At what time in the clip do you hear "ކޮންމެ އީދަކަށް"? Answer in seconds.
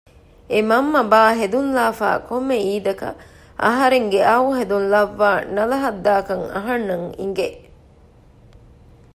2.29-3.19